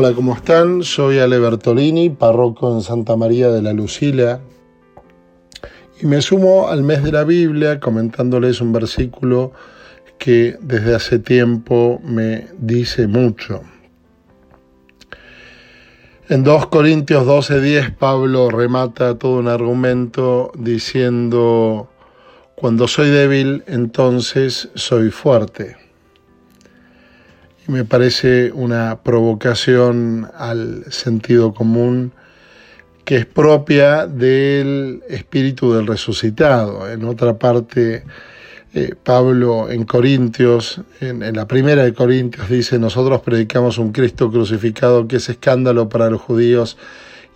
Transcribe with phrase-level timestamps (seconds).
[0.00, 0.84] Hola, ¿cómo están?
[0.84, 4.38] Soy Ale Bertolini, párroco en Santa María de la Lucila.
[6.00, 9.50] Y me sumo al mes de la Biblia comentándoles un versículo
[10.16, 13.62] que desde hace tiempo me dice mucho.
[16.28, 21.90] En 2 Corintios 12:10 Pablo remata todo un argumento diciendo,
[22.54, 25.87] cuando soy débil, entonces soy fuerte
[27.68, 32.12] me parece una provocación al sentido común
[33.04, 36.90] que es propia del espíritu del resucitado.
[36.90, 38.04] En otra parte,
[38.72, 45.06] eh, Pablo en Corintios, en, la primera de Corintios, dice, nosotros predicamos un Cristo crucificado
[45.06, 46.78] que es escándalo para los judíos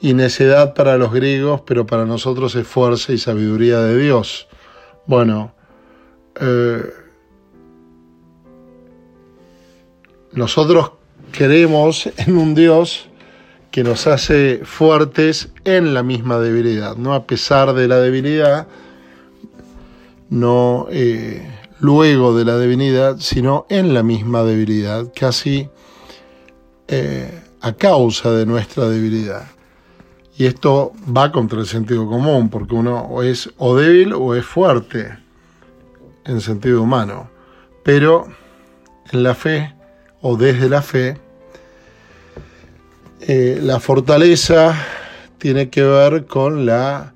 [0.00, 4.48] y necedad para los griegos, pero para nosotros es fuerza y sabiduría de Dios.
[5.06, 5.54] Bueno,
[6.40, 6.82] eh,
[10.32, 10.92] Nosotros
[11.30, 13.08] queremos en un Dios
[13.70, 18.66] que nos hace fuertes en la misma debilidad, no a pesar de la debilidad,
[20.30, 21.46] no eh,
[21.80, 25.68] luego de la debilidad, sino en la misma debilidad, casi
[26.88, 29.44] eh, a causa de nuestra debilidad.
[30.38, 35.18] Y esto va contra el sentido común, porque uno es o débil o es fuerte
[36.24, 37.30] en sentido humano.
[37.82, 38.26] Pero
[39.10, 39.74] en la fe
[40.22, 41.18] o desde la fe,
[43.20, 44.74] eh, la fortaleza
[45.38, 47.14] tiene que ver con la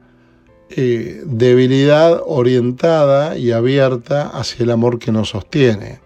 [0.69, 6.01] eh, debilidad orientada y abierta hacia el amor que nos sostiene.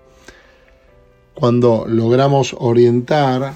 [1.34, 3.55] Cuando logramos orientar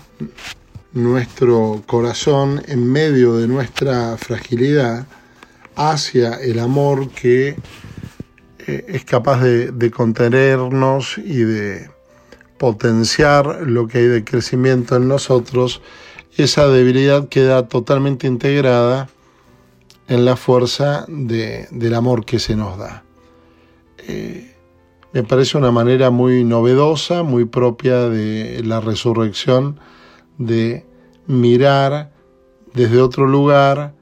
[0.93, 5.07] nuestro corazón en medio de nuestra fragilidad
[5.77, 7.57] hacia el amor que
[8.67, 11.95] eh, es capaz de contenernos y de
[12.65, 15.83] potenciar lo que hay de crecimiento en nosotros,
[16.35, 19.11] esa debilidad queda totalmente integrada
[20.09, 23.05] en la fuerza del amor que se nos da.
[23.99, 24.57] Eh,
[25.13, 29.79] me parece una manera muy novedosa, muy propia de la resurrección,
[30.39, 30.87] de
[31.27, 32.15] mirar
[32.73, 33.93] desde otro lugar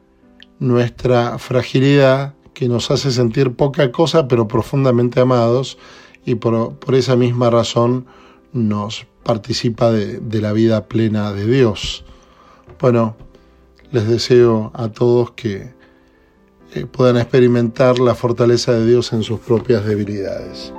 [0.61, 5.78] nuestra fragilidad que nos hace sentir poca cosa pero profundamente amados
[6.25, 8.06] y por, por esa misma razón
[8.53, 12.05] nos participa de, la vida plena de Dios.
[12.81, 13.17] Bueno,
[13.91, 15.75] les deseo a todos que
[16.75, 20.73] eh, puedan experimentar la fortaleza de Dios en sus propias debilidades.